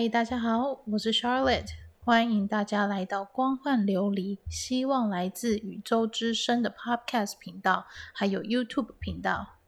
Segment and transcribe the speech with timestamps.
[0.00, 1.66] 嗨，大家好，我是 Charlotte，
[1.98, 7.84] 欢迎大家来到光幻琉璃，希望来自宇宙之声的 Podcast 频道，
[8.14, 9.58] 还有 YouTube 频道。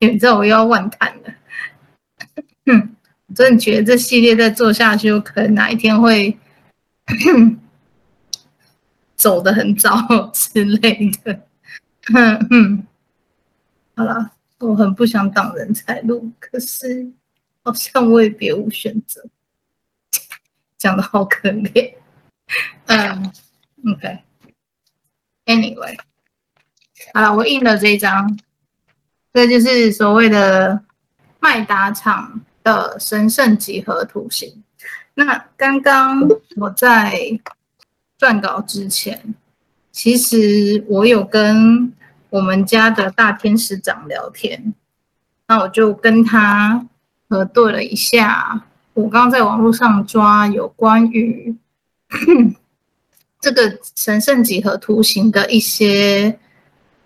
[0.00, 1.32] 你知道我又要乱谈了，
[2.66, 2.96] 哼，
[3.28, 6.36] 我真的觉得这系列再做下去，有可能哪一天会
[9.14, 9.96] 走得很早
[10.34, 11.46] 之类的。
[12.12, 12.86] 哼哼，
[13.94, 17.12] 好了，我很不想挡人财路，可是。
[17.70, 19.24] 好像我也别无选择，
[20.76, 21.94] 讲的好可怜。
[22.86, 23.32] 嗯
[25.46, 25.96] ，OK，Anyway，
[27.14, 28.36] 好了，我印了这一张，
[29.32, 30.82] 这就是所谓的
[31.38, 34.64] 麦达场的神圣几何图形。
[35.14, 37.40] 那刚刚我在
[38.18, 39.36] 撰稿之前，
[39.92, 41.94] 其实我有跟
[42.30, 44.74] 我们家的大天使长聊天，
[45.46, 46.84] 那我就跟他。
[47.30, 48.60] 核对了一下，
[48.92, 51.54] 我刚刚在网络上抓有关于
[53.40, 56.36] 这个神圣几何图形的一些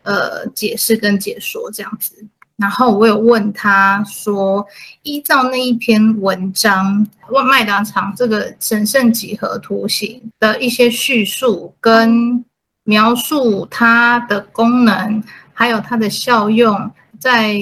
[0.02, 2.26] 呃解释跟解说这样子。
[2.56, 4.66] 然后我有问他说，
[5.02, 12.42] 依照那一篇文章，问麦当场这个神圣几何图形的一些叙述跟
[12.84, 17.60] 描述它的功能，还有它的效用，在。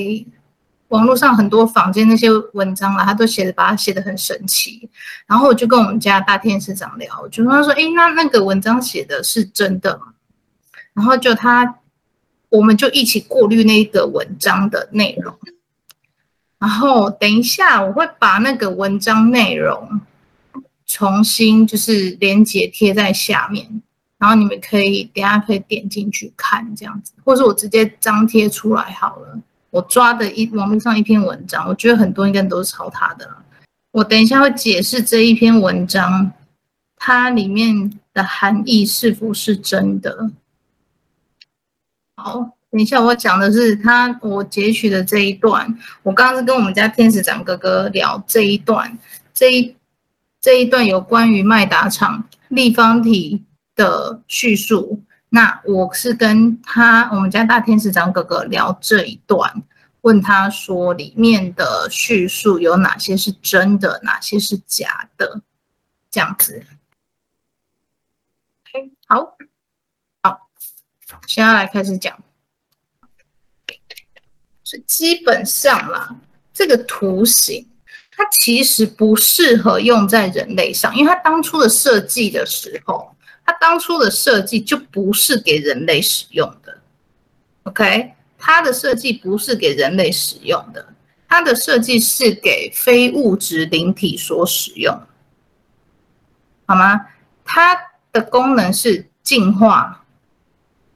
[0.92, 4.88] 网络上很多坊间那些文章啦，他都写的把它写的很神奇。
[5.26, 10.12] 然后我就跟我们家大天使长聊，我就跟他说：“诶，那那个文章写的是真的吗？”
[10.92, 11.76] 然后就他，
[12.50, 15.34] 我们就一起过滤那个文章的内容。
[16.58, 20.02] 然后等一下，我会把那个文章内容
[20.86, 23.82] 重新就是连结贴在下面，
[24.18, 29.38] 然后你们可以等下可以点进去看这样子，或是我直接张贴出来好了。
[29.72, 33.26] 我抓的一网络上一篇文章，我觉得很多应该都是抄他的。
[33.90, 36.30] 我等一下会解释这一篇文章，
[36.96, 40.30] 它里面的含义是否是真的。
[42.16, 45.74] 好，等一下我讲的是他我截取的这一段。
[46.02, 48.98] 我刚刚是跟我们家天使长哥哥聊这一段，
[49.32, 49.74] 这一
[50.38, 53.42] 这一段有关于麦达场立方体
[53.74, 55.00] 的叙述。
[55.34, 59.62] 那我是跟他，我们家大天使长哥哥聊这一段，
[60.02, 65.40] 问他说里面的叙述有哪些是真的，哪些是假的，
[66.10, 66.62] 这样子。
[68.66, 69.38] OK，好，
[70.22, 70.50] 好，
[71.26, 72.14] 现在来开始讲。
[74.62, 76.14] 所以基本上啦，
[76.52, 77.70] 这个图形
[78.10, 83.16] 它其实不适合用在人类上，因为它当初的设计的时候。
[83.44, 86.78] 它当初的设计就不是给人类使用的
[87.64, 88.12] ，OK？
[88.38, 90.94] 它的设计不是给人类使用的，
[91.28, 94.96] 它的设计是给非物质灵体所使用，
[96.66, 97.06] 好吗？
[97.44, 97.76] 它
[98.12, 100.04] 的功能是净化、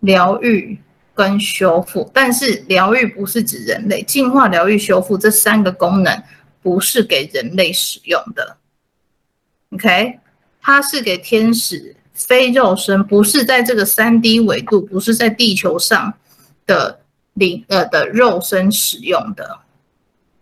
[0.00, 0.78] 疗愈
[1.14, 6.22] 跟修复，但是疗愈不是指人类，净化、疗愈、修复这三个功能
[6.62, 8.56] 不是给人类使用的
[9.72, 10.20] ，OK？
[10.60, 11.96] 它是给天使。
[12.16, 16.14] 非肉身不是在这个三 D 维度，不是在地球上
[16.66, 17.00] 的
[17.34, 19.58] 灵呃的肉身使用的，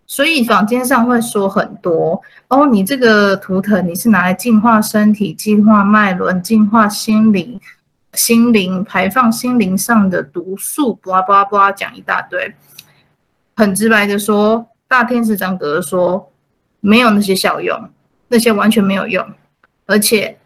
[0.07, 7.59] 所以坊间上会说很多哦，你这个图腾你是拿来净化身体、净化脉轮、净化心灵、
[8.13, 12.55] 心灵排放心灵上的毒素，巴拉巴拉巴拉讲一大堆，
[13.57, 16.31] 很直白的说，大天使长哥哥说
[16.79, 17.89] 没有那些效用，
[18.29, 19.27] 那些完全没有用，
[19.85, 20.37] 而且。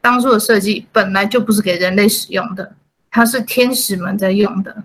[0.00, 2.74] 当初的设计本来就不是给人类使用的，
[3.10, 4.84] 它是天使们在用的。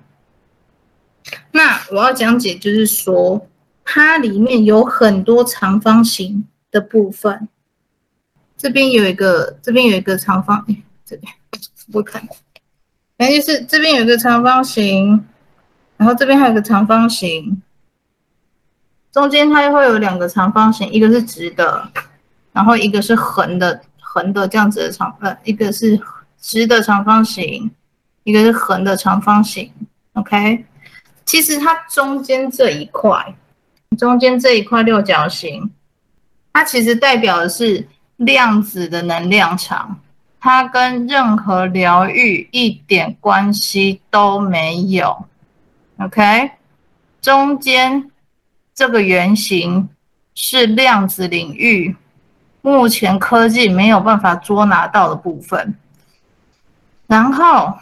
[1.52, 3.48] 那我要讲解，就是说
[3.86, 7.48] 它里面有很多长方形的部分。
[8.58, 11.32] 这边有一个，这边有一个长方，哎，这边
[11.92, 12.28] 不看。
[13.18, 15.24] 反正就是这边有一个长方形，
[15.98, 17.62] 然后这边还有个长方形，
[19.12, 21.90] 中间它会有两个长方形，一个是直的，
[22.52, 23.82] 然后一个是横的。
[24.14, 26.00] 横的这样子的长，呃，一个是
[26.40, 27.72] 直的长方形，
[28.24, 29.74] 一个是横的长方形。
[30.14, 30.64] OK，
[31.26, 33.34] 其实它中间这一块，
[33.98, 35.72] 中间这一块六角形，
[36.54, 37.88] 它其实代表的是
[38.18, 40.00] 量子的能量场，
[40.40, 45.26] 它跟任何疗愈一点关系都没有。
[45.98, 46.52] OK，
[47.20, 48.12] 中间
[48.76, 49.90] 这个圆形
[50.36, 51.96] 是量子领域。
[52.66, 55.76] 目前科技没有办法捉拿到的部分，
[57.08, 57.78] 然后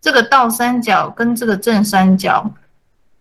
[0.00, 2.50] 这个倒三角跟这个正三角，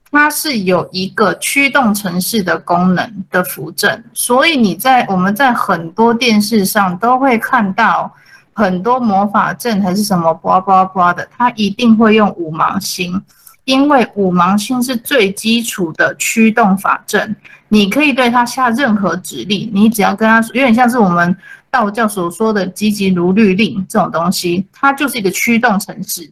[0.09, 8.09] 它是有一个驱动程式的功能的扶正，所以你在我们在很多电视上都会看到
[8.53, 13.21] 很多魔法阵还是什么叭叭叭的，它一定会用五芒星，
[13.65, 17.35] 因为五芒星是最基础的驱动法阵，
[17.69, 21.35] 你可以对它下任何指令，你只要跟它说，有点像是我们
[21.69, 26.31] 道教所说的积极如律令这种东西，它就是一个驱动程式，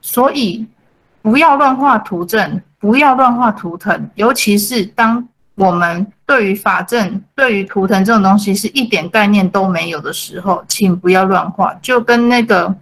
[0.00, 0.66] 所以。
[1.24, 11.72] 不要乱画图阵，不要乱画图腾，尤其是当我们对于法阵、对于图腾这种东西是一点概念都没有的时候，请不要乱画。
[11.80, 12.76] 就跟那个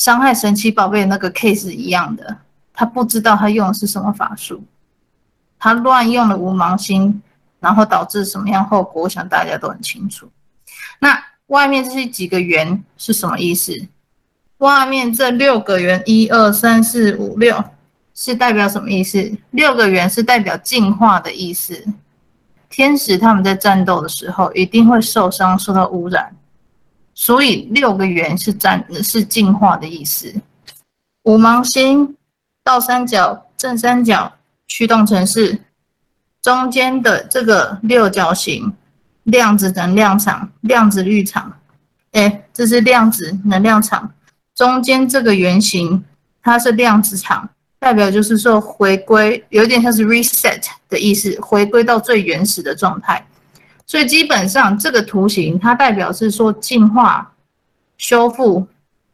[0.00, 2.38] 伤害神奇宝贝那个 case 一样的，
[2.72, 4.64] 他不知道他用的是什么法术，
[5.58, 7.20] 他乱用了五芒星，
[7.60, 10.26] 然后导致什么样后果，我想大家都很清楚。
[11.00, 13.74] 那外面这些几个圆是什么意思？
[14.56, 17.62] 外面这六个圆，一二三四五六，
[18.14, 19.30] 是代表什么意思？
[19.50, 21.84] 六个圆是代表净化的意思。
[22.70, 26.34] 天使他们在战斗的时候一定会受伤、受到污染，
[27.14, 30.34] 所以六个圆是占是进化的意思。
[31.24, 32.16] 五芒星、
[32.64, 34.32] 倒三角、正三角
[34.66, 35.60] 驱动城市，
[36.40, 38.72] 中间的这个六角形
[39.24, 41.52] 量子能量场、量子绿场，
[42.12, 44.14] 哎，这是量子能量场。
[44.54, 46.04] 中间这个圆形，
[46.42, 47.48] 它是量子场，
[47.78, 53.26] 代表就是说回归，有点像是 reset 的意思，回归到最原始的状态。
[53.90, 57.32] 所以基本上这个图形，它代表是说进化、
[57.98, 58.64] 修复、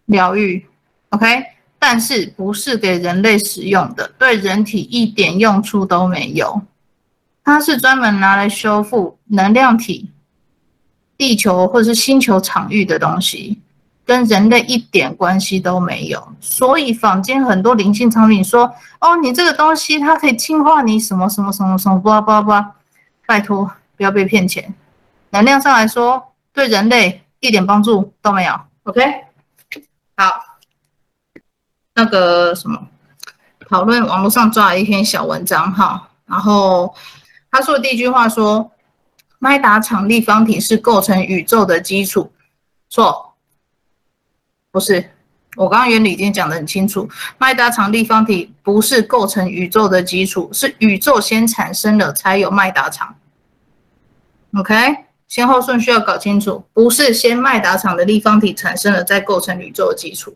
[0.05, 0.67] 疗愈
[1.09, 1.43] ，OK？
[1.79, 6.61] 但是不是给人类使用的，对人体一点用处都没有。
[7.43, 10.11] 它是专门拿来修复能量体、
[11.17, 13.59] 地球或者是星球场域的东西。
[14.05, 18.71] 跟人类一点关系都没有，所以坊间很多灵性产品说
[19.01, 22.73] ：“哦，你这个东西它可以净化你什么什么什么什么，巴拉巴拉巴拉。”
[23.27, 24.75] 拜托，不要被骗钱。
[25.31, 28.61] 能量上来说，对人类一点帮助都没有。
[28.85, 29.03] OK，
[30.17, 30.59] 好，
[31.95, 32.89] 那个什么，
[33.69, 36.95] 讨论网络上抓了一篇小文章哈，然后
[37.51, 38.71] 他说的第一句话说
[39.41, 42.33] ：“麦达场立方体是构成宇宙的基础。”
[42.89, 43.35] 错。
[44.71, 45.11] 不是，
[45.57, 47.09] 我刚刚原理已经讲得很清楚。
[47.39, 53.17] 麦达场立方体不是构成宇宙的基础，是宇宙先产生了才有麦达场。
[54.59, 54.75] OK，
[55.29, 60.35] 先后顺序要搞清楚，不是先麦达场的立方体产生了再构成宇宙的基础。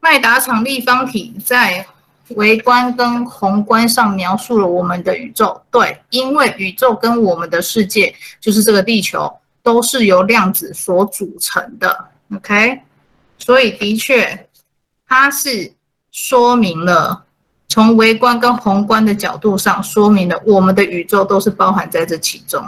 [0.00, 1.86] 麦达场立方体在
[2.30, 5.62] 微观跟宏观上描述了我们的宇宙。
[5.70, 9.32] 对，因为宇宙跟我们的世界，就是这个地球，
[9.62, 12.08] 都是由量子所组成的。
[12.34, 12.80] OK。
[13.38, 14.48] 所以的确，
[15.06, 15.72] 它是
[16.10, 17.24] 说明了
[17.68, 22.62] 从微观跟宏观的角度上说明了我们的宇宙都是包含在这其中。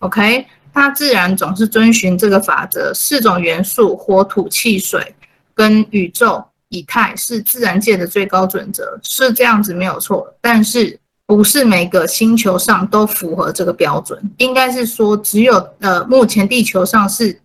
[0.00, 5.14] OK，大自然总是遵循这个法则，四种元素：火、土、气、水
[5.54, 10.34] 跟宇宙以太是自然界的最高准则，是这样子没有错。
[10.40, 17.40] 但是不是每个星球上都符合这个标准，应该是说只有呃目前地球上是、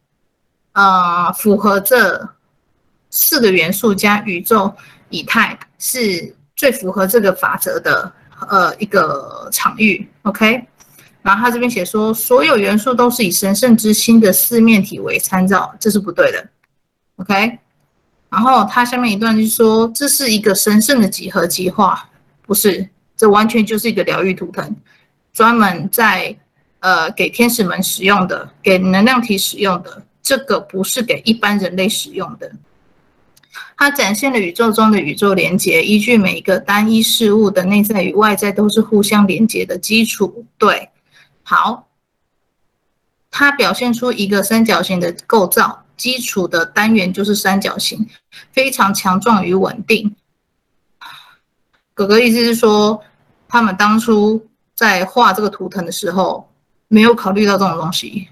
[0.74, 2.28] 呃、符合这。
[3.18, 4.70] 四个元素加宇宙
[5.08, 8.12] 以太是最符合这个法则的
[8.50, 10.62] 呃一个场域，OK。
[11.26, 16.48] 然后他这边写说，所有元素都是以神圣之心的四面体为参照，这是不对的
[17.16, 17.58] ，OK。
[18.30, 22.08] 然后他下面一段就说，这是一个神圣的几何计划，
[22.44, 24.76] 不是，这完全就是一个疗愈图腾，
[25.34, 26.38] 专门在
[26.82, 32.52] 呃给天使们使用的，给能量体使用的，这个不是给一般人类使用的。
[33.76, 40.46] 它展现了宇宙中的宇宙连接，依据每一个单一事物的内在与外在都是互相连接的基础。
[40.60, 40.88] 对，
[41.48, 41.88] 好，
[43.30, 48.08] 它表现出一个三角形的构造，基础的单元就是三角形，
[48.52, 50.16] 非常强壮与稳定。
[51.94, 53.00] 哥哥意思是说，
[53.48, 56.50] 他们当初在画这个图腾的时候，
[56.88, 58.28] 没有考虑到这种东西。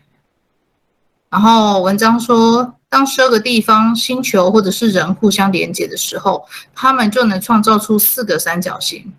[1.29, 9.13] 然后文章说，当十二个地方、星球或者是人互相连接的时候，他们就能创造出四个三角形。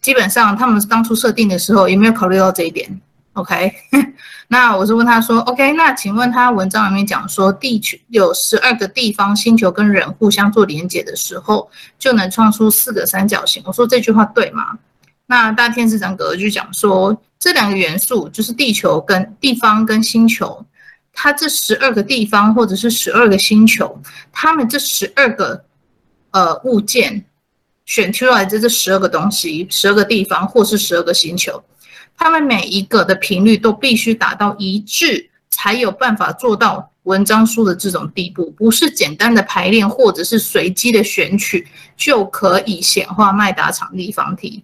[0.00, 3.00] 基本上他们当初设定的时候，有没有考虑到这一点
[3.34, 3.72] ？OK，
[4.48, 13.62] 那我是问他说，OK，那请问他文章里面讲说，地球有十二个地方、星球跟人互相做连接的时候，就能创出四个三角形。
[13.66, 14.78] 我说这句话对吗？
[15.26, 20.66] 那大天使长格就讲说，这两个元素就是地球跟地方跟星球。
[21.12, 24.00] 它这十二个地方，或者是十二个星球，
[24.32, 25.64] 它们这十二个
[26.30, 27.24] 呃物件，
[27.90, 31.60] 选出来的这十二个东西、十二个地方或是十二个星球，
[32.16, 38.48] 他们每一个的频率都必须达到一致，才有办法做到文章书的这种地步。
[38.52, 41.66] 不是简单的排练或者是随机的选取
[41.96, 44.62] 就可以显化麦达场立方体。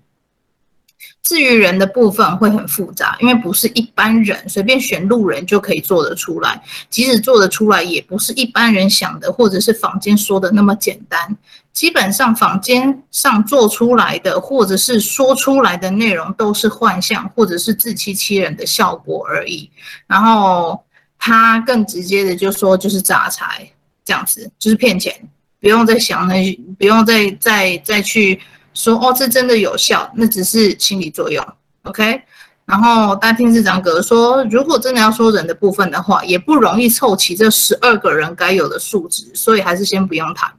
[1.20, 11.36] 至于人的部分会很复杂，因为不是一般人随便选路人就可以做得出来，即使做得出来，也不是一般人想的或者是坊间说的那么简单。
[11.76, 19.70] 基本上坊间上做出来的或者是说出来的内容都是幻象或者是自欺欺人的效果而已。
[20.06, 20.82] 然后
[21.18, 23.70] 他更直接的就说就是诈财
[24.06, 25.12] 这样子，就是骗钱，
[25.60, 28.40] 不用再想那，不用再再再去。
[28.72, 31.46] 说哦，这真的有效，那只是心理作用
[31.82, 32.22] ，OK。
[32.66, 40.50] 然后大天使长格说，如果真的要说人的部分的话，也不容易凑齐这十二个人该有的数值，所以还是先不用谈。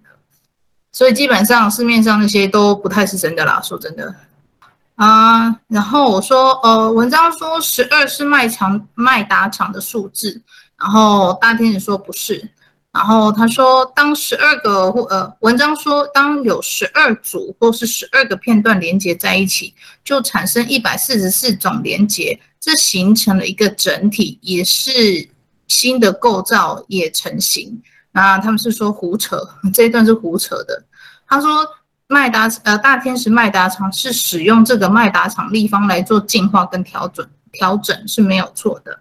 [0.91, 4.13] 所以基本上市面上那些都不太是真的啦，说真的
[4.95, 5.55] 啊。
[5.67, 10.41] 然后我说，呃，文章说十二是卖场卖达场的数字，
[10.79, 12.49] 然后大天使说不是。
[12.93, 19.71] 然后他说，当十二个或呃，文章说，当有十二组或是十二个片段连接在一起，
[20.03, 25.29] 就产生一百四十四种连接，这形成了一个整体，也是
[25.67, 27.79] 新的构造也成型。
[28.17, 30.83] 那他们是说胡扯， 这一段是胡扯的。
[31.27, 31.67] 他说，
[32.07, 38.99] 麦达呃大天使麦达场是使用这个麦达场立方来做进化跟调整，调整是没有错的。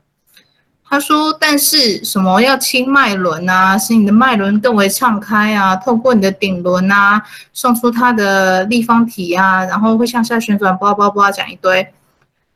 [0.89, 7.21] 他说：“但是什么要清脉轮啊，使你的脉轮更为畅开啊，透过你的顶轮啊，
[7.55, 11.93] 送出它的立方体啊，然后会向下旋转，叭叭叭讲一堆。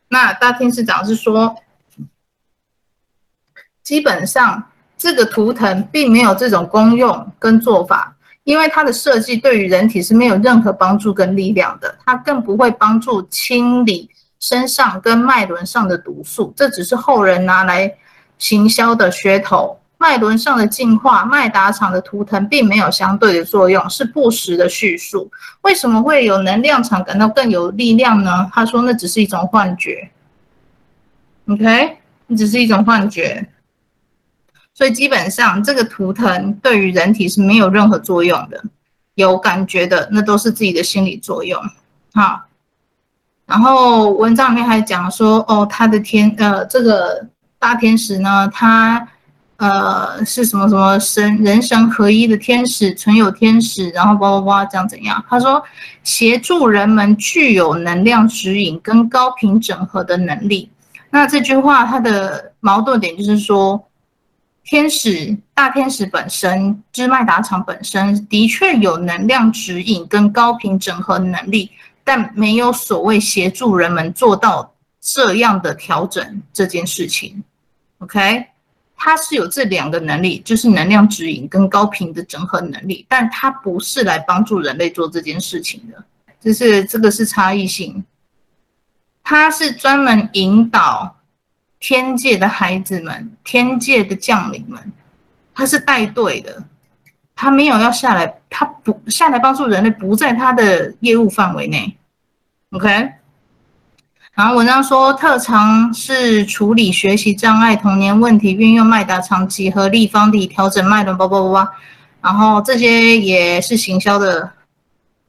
[0.09, 1.55] 那大天使长是说，
[3.83, 4.70] 基本上
[5.01, 14.07] 这个图腾并没有这种功用跟做法，因为它的设计对于人体是没有任何帮助跟力量的，它更不会帮助清理
[14.39, 17.91] 身上跟脉轮上的毒素，这只是后人拿来。”
[18.37, 25.29] 行销的噱头，脉轮上的进化，麦达场的图腾并没有相对的作用，是不实的叙述。
[25.61, 28.49] 为什么会有能量场感到更有力量呢？
[28.51, 30.09] 他说那只是一种幻觉。
[31.47, 33.47] OK，那只是一种幻觉。
[34.81, 38.59] 所以基本上这个图腾对于人体是没有任何作用的，
[39.13, 41.61] 有感觉的那都是自己的心理作用。
[42.13, 42.41] 好，
[43.45, 47.27] 然后文章里面还讲说，哦，他的天，呃，这个。
[47.59, 49.07] 大天使呢，他
[49.57, 55.23] 呃是什么什么神人神合一的天使，存有天使，然后叭叭叭这样怎样？
[55.29, 55.63] 他说
[56.03, 60.71] 协助人们具有能量指引跟高频整合的能力。
[61.11, 63.79] 那这句话它的矛盾点就是说，
[64.63, 71.69] 天使大天使本身，支脉达场本身的确有能量指引跟高频整合能力，
[72.03, 77.43] 但没有所谓协助人们做到这样的调整这件事情。
[77.99, 78.45] OK，
[78.95, 86.03] 它是有这两个能力，就是能量指引跟高频的整合能力，但它不是来帮助人类做这件事情的，
[86.39, 88.03] 就是这个是差异性。
[89.23, 91.15] 它是专门引导
[91.81, 94.79] 天界的孩子们、天界的将领们，
[95.53, 96.63] 他是带队的，
[97.35, 101.97] 他没有要下来，他不下来帮助人类，不在他的业务范围内。
[102.71, 103.11] OK。
[104.33, 111.71] 然后文章说，特长是处理学习障碍、童年问题，运用麦达长几何立方体调整脉轮，叭叭叭叭。
[112.21, 114.49] 然后这些也是行销的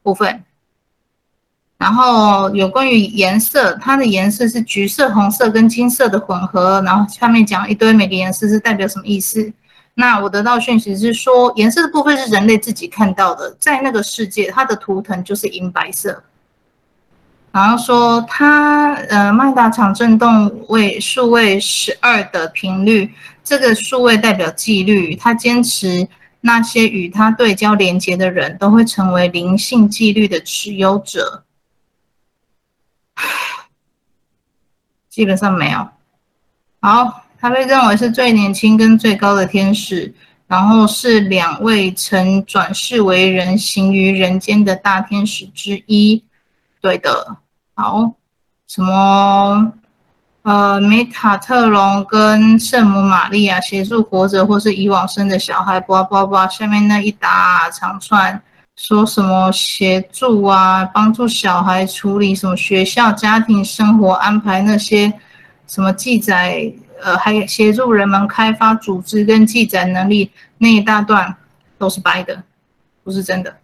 [0.03, 0.45] 部分。
[1.83, 6.81] 然后有关于颜色，它的颜色是橘色、红色跟金色的混合。
[6.87, 9.53] 然后下面讲一堆每个颜色是代表什么意思。
[9.95, 16.23] 那我得到讯息是说，颜色的部分是人类自己看到的，在那个世界，它的图腾就是银白色。
[17.51, 23.13] 然后说他呃，麦达场振动位数位十二的频率，
[23.43, 25.17] 这个数位代表纪律。
[25.17, 26.07] 他坚持
[26.43, 31.43] 那些与他对焦连接的人都会成为灵性纪律的持有者。
[35.13, 35.87] 基本上没有。
[36.81, 40.15] 好，他被认为是最年轻跟最高的天使，
[40.47, 46.25] 然后是两位曾转世为人行于人间的大天使之一。
[46.81, 47.37] 对的。
[47.75, 48.15] 好，
[48.67, 49.73] 什么
[50.45, 58.43] 呃，梅塔特隆跟圣母玛利亚协助活着或是以往生的小孩，叭叭叭，下面那一大长串
[58.85, 65.13] 说什么协助啊，帮助小孩处理什么学校、家庭生活安排那些
[65.69, 66.69] 什么记载，
[67.01, 71.33] 呃，还有协助人们开发组织跟记载能力那一大段
[71.79, 72.43] 都是白的，
[73.05, 73.57] 不是真的。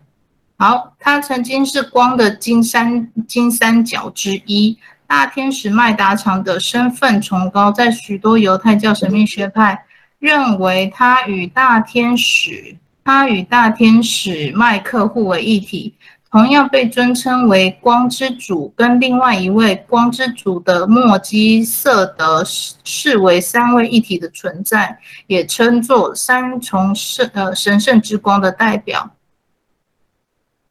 [0.57, 4.79] 好，他曾经是光的金三金三角之一。
[5.09, 9.85] 大天使麦达场的身份崇高，在许多犹太教神秘学派
[10.21, 12.77] 认为，他与大天使，
[13.09, 15.95] 他与大天使麦克互为一体，
[16.31, 29.11] 同样被尊称为光之主，跟另外一位光之主的墨基瑟德视为三位一体的存在，也称作三重圣呃神圣之光的代表。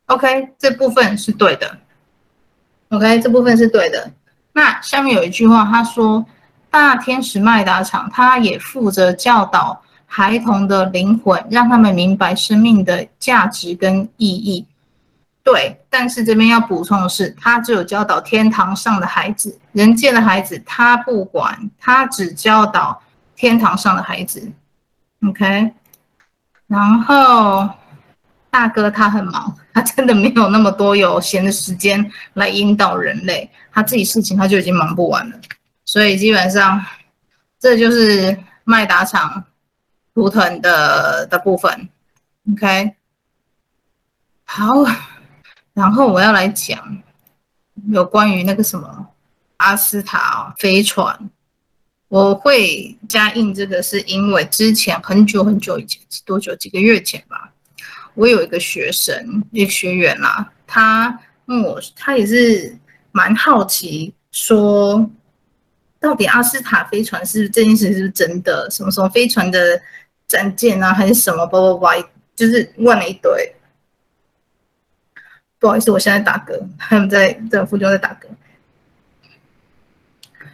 [0.05, 1.79] OK，这部分是对的。
[2.89, 4.11] OK，这部分是对的。
[4.53, 6.23] 那下面有一句话，他说
[6.69, 14.65] ：“大天使麦达场，他也负责教导孩童的灵魂，让他们明白生命的价值跟意义。”
[15.43, 22.99] 对，但是这边要补充的是，他只有教导天堂上的孩子，人界的孩子他不管，他只教导
[23.35, 24.51] 天堂上的孩子。
[25.25, 25.71] OK，
[26.67, 27.69] 然后
[28.49, 29.55] 大哥他很忙。
[29.73, 35.37] 他真的没有那么多有闲的时间来引导人类，他自己事情他就已经忙不完了，
[35.85, 36.83] 所以基本上
[37.59, 39.43] 这就是麦达场
[40.17, 41.89] 图腾的的部分。
[42.51, 42.95] OK，
[44.45, 44.83] 好，
[45.73, 47.03] 然后我要来讲
[47.89, 49.09] 有关于那个什么
[49.57, 51.29] 阿斯塔飞船，
[52.07, 56.55] 我会加印这个是因为之前很久很久以前，多久？
[56.55, 57.53] 几个月前吧。
[58.15, 62.75] 我有一个学生，一个学员啦、他问我，他也是
[63.11, 65.07] 蛮好奇，说
[65.99, 68.67] 到底阿斯塔飞船是这件事是不是真的？
[68.71, 69.79] 什么什么飞船的
[70.27, 71.45] 战舰啊，还是什么？
[71.47, 73.55] 叭叭叭，就是问了一堆。
[75.59, 78.27] 不好意思，我现在打嗝，他们在在附近在打嗝。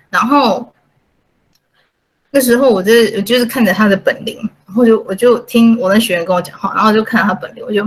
[0.10, 0.74] 然后
[2.32, 4.38] 那时候我就我就是看着他的本领。
[4.66, 7.86] 然后就我就听我的学员跟我讲话，然后就看到他本领，我就，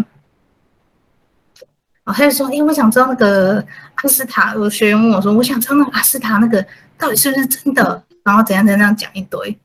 [2.05, 3.57] 啊，他就说，因为我想知道那个
[3.97, 6.65] 阿斯塔，我学员问我说，我想知道那个阿斯塔那个
[6.97, 9.59] 到底是不是真的，然后怎样怎样讲一堆，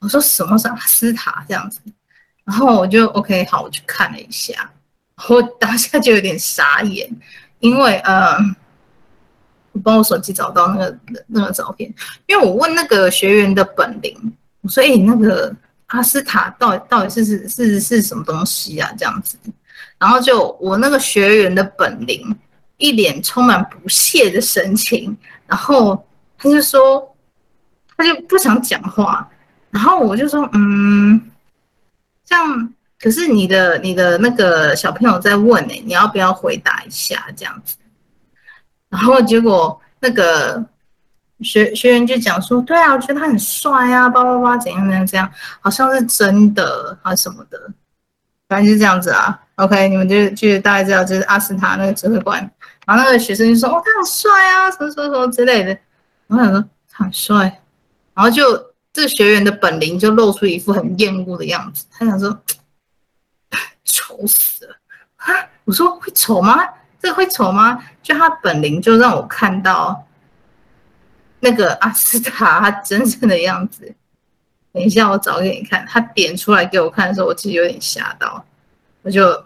[0.00, 1.80] 我说什么是阿斯塔这样子，
[2.44, 4.70] 然后我就 OK 好，我去看了一下，
[5.28, 7.08] 我当下就有点傻眼，
[7.60, 8.36] 因为呃，
[9.72, 11.92] 我帮我手机找到那个那个照片，
[12.26, 14.36] 因为我问那个学员的本领，
[14.68, 15.54] 所以那个。
[15.88, 18.92] 阿斯塔到底到底是是是是什么东西啊？
[18.98, 19.38] 这样子，
[19.98, 22.36] 然后就我那个学员的本领，
[22.76, 26.06] 一脸充满不屑的神情，然后
[26.36, 27.16] 他就说，
[27.96, 29.26] 他就不想讲话，
[29.70, 31.20] 然后我就说，嗯，
[32.24, 37.76] 这样，可是你的你的那个小朋友在问呢，你要不要回答一下这样子？
[38.88, 40.64] 然后结果那个。
[41.40, 47.56] 学学员就讲说，对啊，我觉得他很帅啊，叭叭叭，怎样怎样怎样，好像是真的啊什么的，
[48.48, 49.40] 反正就是这样子啊。
[49.54, 52.40] OK，你们就就大概知道，就是阿斯塔那个指挥官，
[52.84, 55.78] 然后那个学生就说，哦，他很帅啊，什么什么什么之类的。
[56.26, 57.62] 我想说他很帅，
[58.14, 58.42] 然后就
[58.98, 62.36] 这个学员的本灵就露出一副很厌恶的样子，他想说，
[63.86, 64.74] 丑死了
[65.18, 65.32] 啊！
[65.62, 66.68] 我说会丑吗？
[67.00, 67.78] 这个会丑吗？
[68.02, 70.04] 就他本灵就让我看到。
[71.38, 73.94] 那个阿斯塔他真正的样子，
[74.72, 75.86] 等一下我找给你看。
[75.86, 78.44] 他点出来给我看的时候，我其实有点吓到，
[79.02, 79.44] 我就，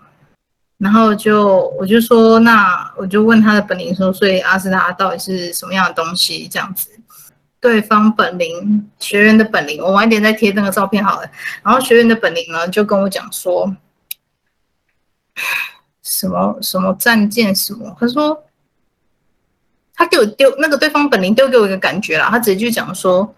[0.79, 6.49] 然后就我就说，那我就问他的本灵说，所以阿斯塔到底是什么样的东西？
[6.49, 6.89] 这样子，
[7.63, 11.31] 对方本灵学员的本灵，我晚点再贴那个照片好了。
[11.63, 13.75] 然后学员的本灵呢，就跟我讲说，
[16.03, 18.45] 什么什么战舰什么，他说。
[19.95, 23.33] 他给我丢那个对方本灵丢给我一个感觉啦，他直接就讲说，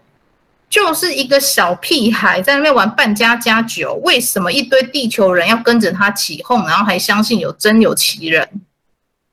[0.67, 8.49] 就是一个小屁孩在那边玩扮家家酒，为什么一堆地球人要跟着他起哄，然后还相信有真有其人？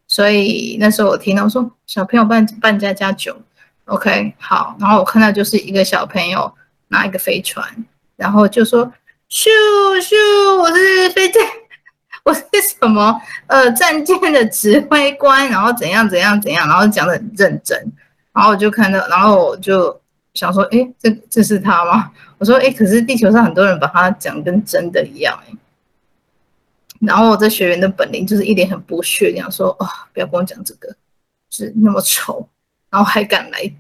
[0.09, 3.41] 所以那时候我听到说小朋友扮扮家家酒
[3.87, 6.53] ，OK 好，然后我看到就是一个小朋友
[6.89, 7.65] 拿一个飞船，
[8.17, 8.87] 然后就说
[9.31, 9.49] 咻
[10.01, 11.43] 咻，我是飞舰。
[12.25, 12.45] 我是
[12.81, 17.77] 什么呃战舰的指挥官，然后怎样怎样怎样，然后讲得很认真，
[18.33, 20.01] 然后我就看到，然后我就
[20.33, 22.13] 想说，诶，这这是他吗？
[22.39, 25.57] 我说，诶，可是地球上很多人把他讲跟真的一样，诶。
[27.01, 30.95] 然后我这学员的本领就是一脸很不屑，这样说，哦，不要跟我讲这个，
[31.51, 32.49] 是那么丑，
[32.93, 33.73] 然后还敢来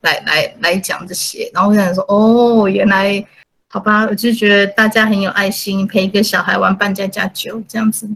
[0.00, 3.24] 来来来讲这些，然后我想说，哦，原来。
[3.68, 8.08] 好吧，我就觉得大家很有爱心，陪一个小孩玩扮家家酒这样子，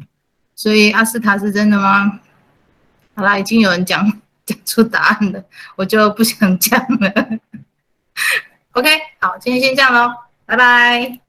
[0.55, 2.21] 所以阿斯塔是真的吗？
[3.17, 4.09] 好啦，已经有人讲
[4.47, 7.11] 讲出答案了，我就不想讲了。
[8.71, 10.15] OK，好，今天先这样喽，
[10.47, 11.28] 拜拜。